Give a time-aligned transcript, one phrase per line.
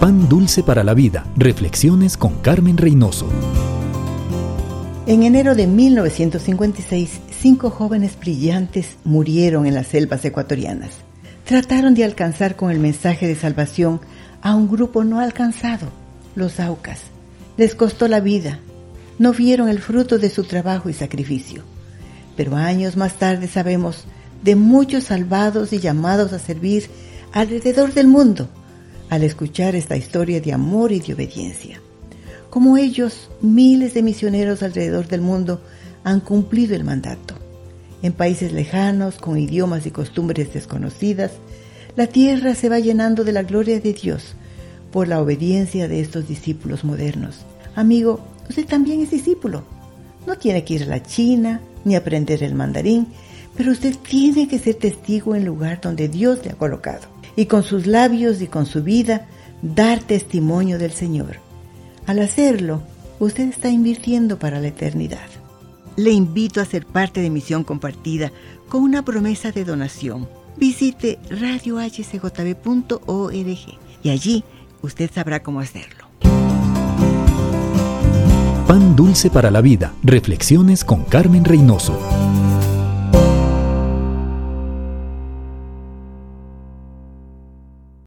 [0.00, 1.26] Pan Dulce para la Vida.
[1.36, 3.28] Reflexiones con Carmen Reynoso.
[5.06, 10.92] En enero de 1956, cinco jóvenes brillantes murieron en las selvas ecuatorianas.
[11.44, 14.00] Trataron de alcanzar con el mensaje de salvación
[14.40, 15.88] a un grupo no alcanzado,
[16.34, 17.02] los Aucas.
[17.58, 18.58] Les costó la vida.
[19.18, 21.62] No vieron el fruto de su trabajo y sacrificio.
[22.38, 24.06] Pero años más tarde sabemos
[24.42, 26.88] de muchos salvados y llamados a servir
[27.34, 28.48] alrededor del mundo
[29.10, 31.82] al escuchar esta historia de amor y de obediencia.
[32.48, 35.60] Como ellos, miles de misioneros alrededor del mundo
[36.04, 37.34] han cumplido el mandato.
[38.02, 41.32] En países lejanos, con idiomas y costumbres desconocidas,
[41.96, 44.34] la tierra se va llenando de la gloria de Dios
[44.92, 47.40] por la obediencia de estos discípulos modernos.
[47.74, 49.64] Amigo, usted también es discípulo.
[50.26, 53.08] No tiene que ir a la China ni aprender el mandarín,
[53.56, 57.46] pero usted tiene que ser testigo en el lugar donde Dios le ha colocado y
[57.46, 59.26] con sus labios y con su vida
[59.62, 61.36] dar testimonio del Señor.
[62.06, 62.82] Al hacerlo,
[63.18, 65.28] usted está invirtiendo para la eternidad.
[65.96, 68.32] Le invito a ser parte de Misión Compartida
[68.68, 70.28] con una promesa de donación.
[70.56, 72.18] Visite radiohcjb.org
[74.02, 74.44] y allí
[74.82, 76.06] usted sabrá cómo hacerlo.
[78.66, 79.92] Pan dulce para la vida.
[80.02, 81.98] Reflexiones con Carmen Reynoso.